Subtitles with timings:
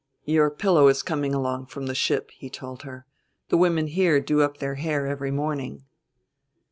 [0.25, 3.05] "Your pillow is coming along from the ship," he told her;
[3.49, 5.85] "the women here do up their hair every morning."